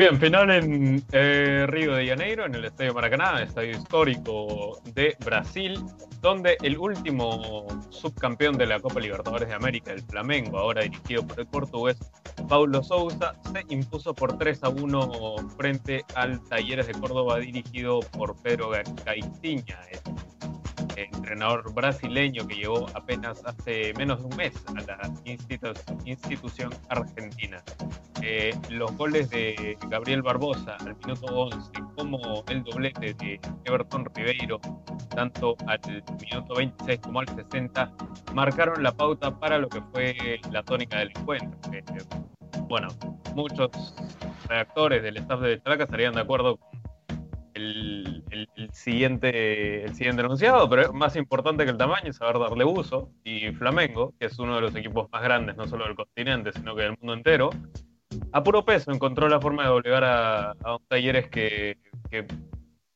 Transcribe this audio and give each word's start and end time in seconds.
Bien, 0.00 0.18
final 0.18 0.50
en 0.50 1.04
eh, 1.12 1.66
Río 1.68 1.92
de 1.94 2.06
Janeiro, 2.06 2.46
en 2.46 2.54
el 2.54 2.64
Estadio 2.64 2.94
Maracaná, 2.94 3.42
estadio 3.42 3.72
histórico 3.72 4.80
de 4.94 5.14
Brasil, 5.22 5.78
donde 6.22 6.56
el 6.62 6.78
último 6.78 7.66
subcampeón 7.90 8.56
de 8.56 8.64
la 8.64 8.80
Copa 8.80 8.98
Libertadores 8.98 9.48
de 9.50 9.54
América, 9.54 9.92
el 9.92 10.00
Flamengo, 10.00 10.56
ahora 10.56 10.84
dirigido 10.84 11.26
por 11.26 11.38
el 11.38 11.46
portugués 11.46 11.98
Paulo 12.48 12.82
Sousa, 12.82 13.34
se 13.52 13.62
impuso 13.68 14.14
por 14.14 14.38
3 14.38 14.64
a 14.64 14.70
1 14.70 15.50
frente 15.58 16.02
al 16.14 16.42
Talleres 16.48 16.86
de 16.86 16.94
Córdoba, 16.94 17.36
dirigido 17.36 18.00
por 18.00 18.40
Pedro 18.40 18.70
Caixinha, 19.04 19.80
entrenador 21.30 21.72
brasileño 21.72 22.44
que 22.48 22.56
llegó 22.56 22.88
apenas 22.94 23.40
hace 23.44 23.94
menos 23.94 24.18
de 24.18 24.24
un 24.24 24.36
mes 24.36 24.52
a 24.66 24.72
la 24.72 25.12
institución 26.04 26.70
argentina. 26.88 27.62
Eh, 28.20 28.52
los 28.68 28.96
goles 28.96 29.30
de 29.30 29.78
Gabriel 29.88 30.22
Barbosa 30.22 30.76
al 30.80 30.96
minuto 30.96 31.26
11 31.26 31.70
como 31.96 32.42
el 32.48 32.64
doblete 32.64 33.14
de 33.14 33.40
Everton 33.64 34.06
Ribeiro, 34.12 34.60
tanto 35.14 35.56
al 35.68 35.80
minuto 36.20 36.54
26 36.56 36.98
como 36.98 37.20
al 37.20 37.28
60, 37.28 37.92
marcaron 38.34 38.82
la 38.82 38.90
pauta 38.90 39.38
para 39.38 39.56
lo 39.58 39.68
que 39.68 39.80
fue 39.92 40.40
la 40.50 40.64
tónica 40.64 40.98
del 40.98 41.10
encuentro. 41.10 41.56
Eh, 41.72 41.84
bueno, 42.66 42.88
muchos 43.36 43.94
redactores 44.48 45.00
del 45.00 45.18
staff 45.18 45.40
de 45.40 45.62
Chalaca 45.62 45.84
estarían 45.84 46.14
de 46.14 46.22
acuerdo 46.22 46.58
el, 48.70 48.76
siguiente, 48.76 49.84
el 49.84 49.94
siguiente 49.94 50.22
enunciado, 50.22 50.68
pero 50.68 50.92
más 50.92 51.16
importante 51.16 51.64
que 51.64 51.70
el 51.70 51.76
tamaño 51.76 52.10
es 52.10 52.16
saber 52.16 52.38
darle 52.38 52.64
uso. 52.64 53.10
Y 53.24 53.50
Flamengo, 53.52 54.14
que 54.18 54.26
es 54.26 54.38
uno 54.38 54.54
de 54.54 54.60
los 54.60 54.74
equipos 54.76 55.10
más 55.10 55.22
grandes, 55.22 55.56
no 55.56 55.66
solo 55.66 55.86
del 55.86 55.96
continente, 55.96 56.52
sino 56.52 56.74
que 56.74 56.82
del 56.82 56.96
mundo 56.98 57.14
entero, 57.14 57.50
a 58.32 58.42
puro 58.42 58.64
peso 58.64 58.92
encontró 58.92 59.28
la 59.28 59.40
forma 59.40 59.64
de 59.64 59.68
doblegar 59.68 60.04
a, 60.04 60.50
a 60.50 60.76
un 60.76 60.84
Talleres 60.86 61.28
que, 61.28 61.76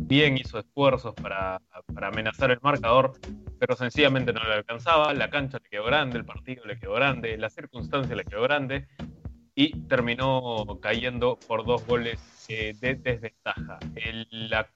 bien 0.00 0.36
hizo 0.36 0.58
esfuerzos 0.58 1.14
para, 1.14 1.60
amenazar 2.00 2.50
el 2.52 2.58
marcador, 2.62 3.14
pero 3.58 3.74
sencillamente 3.74 4.32
no 4.32 4.44
le 4.44 4.54
alcanzaba. 4.54 5.12
La 5.14 5.30
cancha 5.30 5.58
le 5.62 5.68
quedó 5.68 5.84
grande, 5.84 6.18
el 6.18 6.24
partido 6.24 6.64
le 6.64 6.78
quedó 6.78 6.94
grande, 6.94 7.36
la 7.36 7.50
circunstancia 7.50 8.14
le 8.14 8.24
quedó 8.24 8.42
grande 8.42 8.86
y 9.54 9.80
terminó 9.88 10.64
cayendo 10.80 11.38
por 11.48 11.64
dos 11.64 11.84
goles 11.86 12.20
eh, 12.48 12.74
de 12.80 12.94
desventaja. 12.94 13.78
la 14.30 14.68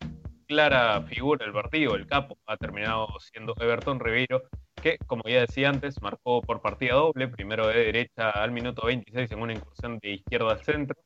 clara 0.50 1.00
figura 1.02 1.44
del 1.44 1.54
partido, 1.54 1.94
el 1.94 2.08
capo, 2.08 2.36
ha 2.44 2.56
terminado 2.56 3.06
siendo 3.20 3.54
Everton 3.60 4.00
Ribeiro, 4.00 4.42
que, 4.82 4.98
como 5.06 5.22
ya 5.28 5.42
decía 5.42 5.68
antes, 5.68 6.02
marcó 6.02 6.42
por 6.42 6.60
partida 6.60 6.94
doble, 6.94 7.28
primero 7.28 7.68
de 7.68 7.84
derecha 7.84 8.30
al 8.30 8.50
minuto 8.50 8.84
26 8.84 9.30
en 9.30 9.40
una 9.40 9.52
incursión 9.52 10.00
de 10.00 10.14
izquierda 10.14 10.50
al 10.50 10.64
centro, 10.64 10.96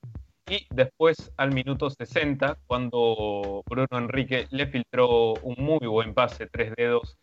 y 0.48 0.66
después 0.70 1.30
al 1.36 1.52
minuto 1.52 1.90
60, 1.90 2.56
cuando 2.66 3.62
Bruno 3.66 3.98
Enrique 3.98 4.46
le 4.50 4.66
filtró 4.66 5.34
un 5.34 5.56
muy 5.58 5.86
buen 5.86 6.14
pase, 6.14 6.46
tres 6.46 6.72
dedos, 6.74 7.18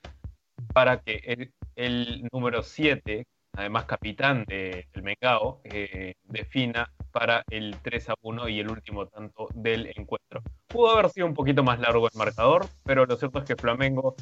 para 0.75 1.01
que 1.01 1.49
el, 1.75 2.27
número 2.31 2.61
7, 2.61 3.25
además 3.53 3.85
capitán 3.85 4.45
del 4.45 4.85
Mengao, 5.01 5.61
eh, 5.63 6.13
defina 6.21 6.87
para 7.11 7.43
el 7.49 7.77
3 7.81 8.09
a 8.09 8.13
1 8.21 8.47
y 8.47 8.59
el 8.59 8.69
último 8.69 9.07
tanto 9.07 9.47
del 9.55 9.87
encuentro. 9.95 10.40
Pudo 10.71 10.91
haber 10.91 11.09
sido 11.09 11.27
un 11.27 11.33
poquito 11.33 11.63
más 11.63 11.79
largo 11.79 12.07
el 12.07 12.17
marcador, 12.17 12.65
pero 12.83 13.05
lo 13.05 13.17
cierto 13.17 13.39
es 13.39 13.45
que 13.45 13.55
Flamengo 13.55 14.15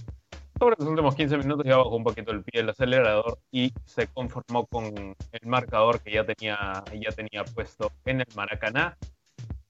sobre 0.59 0.75
los 0.77 0.89
últimos 0.89 1.15
15 1.15 1.37
minutos 1.37 1.65
ya 1.65 1.77
bajó 1.77 1.95
un 1.95 2.03
poquito 2.03 2.31
el 2.31 2.43
pie 2.43 2.61
del 2.61 2.69
acelerador 2.69 3.39
y 3.49 3.71
se 3.85 4.07
conformó 4.07 4.65
con 4.67 5.15
el 5.31 5.47
marcador 5.47 6.01
que 6.01 6.11
ya 6.11 6.25
tenía, 6.25 6.83
ya 6.99 7.11
tenía 7.11 7.45
puesto 7.45 7.91
en 8.05 8.21
el 8.21 8.27
Maracaná. 8.35 8.97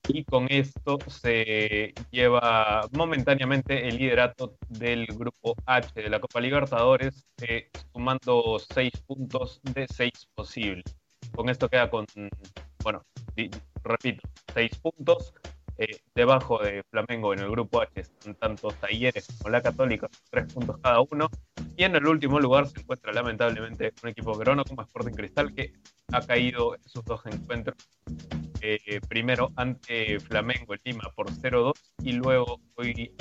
Y 0.08 0.24
con 0.24 0.48
esto 0.50 0.98
se 1.08 1.94
lleva 2.10 2.82
momentáneamente 2.94 3.88
el 3.88 3.98
liderato 3.98 4.56
del 4.68 5.06
grupo 5.06 5.54
H 5.68 6.02
de 6.02 6.10
la 6.10 6.20
Copa 6.20 6.42
Libertadores, 6.42 7.24
eh, 7.42 7.70
sumando 7.94 8.58
6 8.58 8.92
puntos 9.06 9.62
de 9.62 9.86
6 9.88 10.12
posibles. 10.34 10.86
Con 11.36 11.50
esto 11.50 11.70
queda 11.70 11.92
con, 11.92 12.08
bueno, 12.84 13.04
repito, 13.84 14.28
6 14.56 14.80
puntos 14.80 15.36
eh, 15.80 16.02
debajo 16.14 16.60
de 16.60 16.84
Flamengo 16.92 17.34
en 17.34 17.40
el 17.40 17.50
grupo 17.50 17.82
H 17.82 18.02
están 18.02 18.36
tanto 18.36 18.68
Talleres 18.68 19.28
como 19.38 19.50
la 19.50 19.62
Católica, 19.62 20.10
tres 20.30 20.54
puntos 20.54 20.78
cada 20.84 21.00
uno. 21.00 21.30
Y 21.78 21.86
en 21.86 21.96
el 21.96 22.06
último 22.06 22.38
lugar 22.38 22.68
se 22.68 22.82
encuentra 22.82 23.14
lamentablemente 23.14 23.94
un 24.04 24.10
equipo 24.10 24.38
verona 24.38 24.66
como 24.66 24.82
Sporting 24.82 25.14
Cristal 25.14 25.54
que 25.54 25.72
ha 26.12 26.20
caído 26.20 26.76
en 26.76 26.84
sus 26.84 27.06
dos 27.06 27.26
encuentros. 27.28 27.78
Eh, 28.60 29.00
primero 29.08 29.54
ante 29.56 30.20
Flamengo 30.20 30.74
en 30.74 30.82
Lima 30.84 31.10
por 31.16 31.32
0-2 31.32 31.72
y 32.04 32.12
luego 32.12 32.60
hoy, 32.76 33.16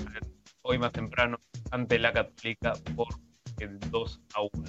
hoy 0.63 0.79
más 0.79 0.91
temprano 0.91 1.39
ante 1.71 1.97
la 2.01 2.13
Católica 2.13 2.73
por 2.97 3.07
el 3.61 3.79
2 3.79 4.21
1. 4.53 4.65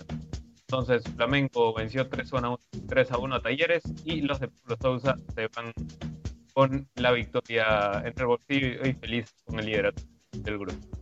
Entonces 0.62 1.02
Flamengo 1.16 1.74
venció 1.74 2.08
3 2.08 2.34
a 2.34 3.18
1 3.18 3.36
a 3.36 3.42
Talleres 3.42 3.82
y 4.06 4.22
los 4.22 4.40
de 4.40 4.50
Pueblo 4.50 4.78
Sousa 4.80 5.18
se 5.34 5.48
van 5.48 5.74
con 6.54 6.88
la 6.96 7.12
victoria 7.12 8.02
entre 8.06 8.24
el 8.24 8.28
bolsillo 8.28 8.86
y 8.86 8.94
feliz 8.94 9.34
con 9.46 9.60
el 9.60 9.66
liderato 9.66 10.02
del 10.34 10.58
grupo. 10.58 10.99